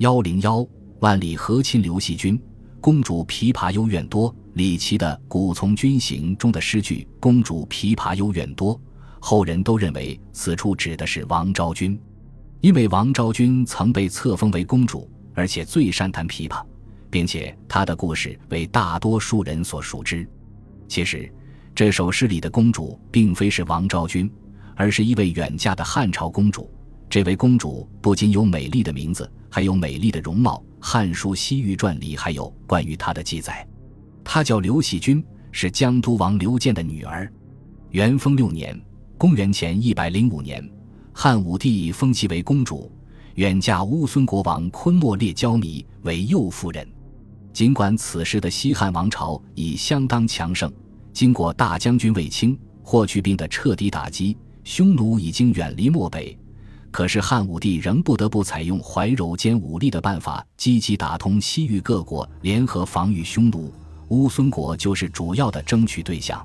[0.00, 0.66] 幺零幺
[1.00, 2.40] 万里和亲刘细君，
[2.80, 4.34] 公主琵琶幽怨多。
[4.54, 8.80] 李琦的《古从军行》中的诗句“公主琵琶幽怨多”，
[9.20, 12.00] 后人都认为此处指的是王昭君，
[12.62, 16.64] 因为王昭君曾被册封为公主，而且最善弹琵琶，
[17.10, 20.26] 并且她的故事为大多数人所熟知。
[20.88, 21.30] 其实，
[21.74, 24.32] 这首诗里的公主并非是王昭君，
[24.74, 26.70] 而是一位远嫁的汉朝公主。
[27.10, 33.66] 这位公主不仅有美丽的名字，还有美丽的容貌，《汉书·西域传》里还有关于她的记载。
[34.22, 37.28] 她叫刘细君，是江都王刘建的女儿。
[37.90, 38.80] 元丰六年
[39.18, 40.64] （公元前一百零五年），
[41.12, 42.88] 汉武帝封其为公主，
[43.34, 46.86] 远嫁乌孙国王昆莫列焦弥为右夫人。
[47.52, 50.72] 尽管此时的西汉王朝已相当强盛，
[51.12, 56.38] 经过大将军卫青、霍去病的彻底打击，匈奴已经远离漠北。
[56.90, 63.72] 可是汉武帝仍不得不采用怀柔兼武力的办法，积极打通西域各国，联合防御匈奴。
[64.08, 66.38] 乌孙国就是主要的争取对象。《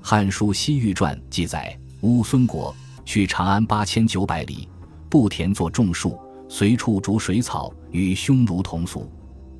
[0.00, 4.66] 汉书·西域传》记载，乌孙国去长安八千九百里，
[5.10, 9.10] 布田作种树，随处逐水草，与匈奴同俗。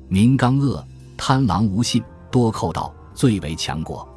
[0.07, 0.83] 民刚恶，
[1.15, 4.07] 贪狼无信，多寇盗，最为强国。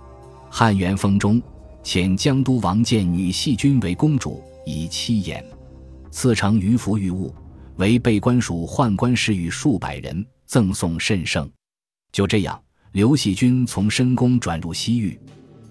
[0.50, 1.40] 汉元丰中，
[1.84, 5.44] 遣江都王建女细君为公主，以妻言。
[6.10, 7.34] 赐成鱼服玉物，
[7.76, 11.48] 为被官属宦官侍御数百人，赠送甚盛。
[12.12, 12.60] 就这样，
[12.92, 15.18] 刘细君从深宫转入西域。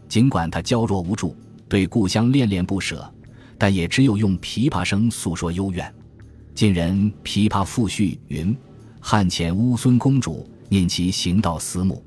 [0.07, 1.35] 尽管他娇弱无助，
[1.67, 3.13] 对故乡恋恋不舍，
[3.57, 5.93] 但也只有用琵琶声诉说幽怨。
[6.55, 8.55] 晋人《琵琶赋序》云
[9.01, 12.03] ：“汉遣乌孙公主，念其行道思慕，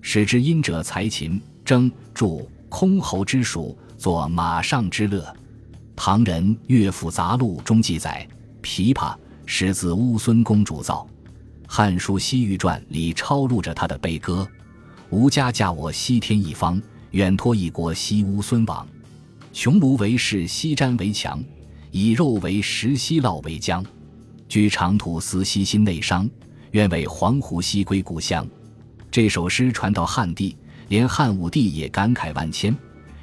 [0.00, 5.34] 使之音者才琴，征筑箜篌之属，作马上之乐。”
[6.02, 8.26] 唐人《乐府杂录》中记载，
[8.62, 11.06] 琵琶始自乌孙公主造，
[11.68, 14.48] 《汉书·西域传》里抄录着她的悲歌
[15.12, 18.88] ：“吾家嫁我西天一方，远托一国西乌孙王。
[19.52, 21.44] 穹庐为室，西瞻为墙，
[21.90, 23.84] 以肉为食，西酪为浆。
[24.48, 26.26] 居长土司西心内伤，
[26.70, 28.48] 愿为黄鹄西归故乡。”
[29.12, 30.56] 这首诗传到汉地，
[30.88, 32.74] 连汉武帝也感慨万千。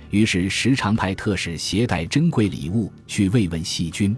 [0.09, 4.15] 于是，时常派特使携带珍贵礼物去慰问细君。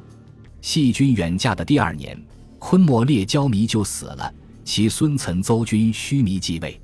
[0.62, 2.20] 细君远嫁的第二年，
[2.60, 4.32] 昆莫列焦弥就死了，
[4.64, 6.80] 其孙岑邹君须弥继位。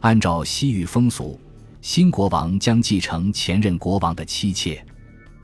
[0.00, 1.38] 按照西域风俗，
[1.80, 4.84] 新国王将继承前任国王的妻妾。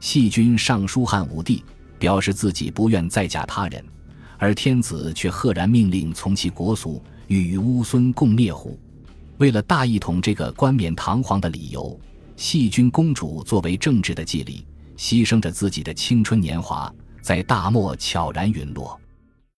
[0.01, 1.63] 细君上书汉武帝，
[1.99, 3.85] 表示自己不愿再嫁他人，
[4.37, 8.79] 而天子却赫然命令从其国俗，欲与乌孙共灭胡。
[9.39, 11.99] 为了大一统这个冠冕堂皇的理由。
[12.37, 14.67] 细菌公主作为政治的祭礼，
[14.97, 16.93] 牺牲着自己的青春年华，
[17.23, 19.01] 在大漠悄然陨落。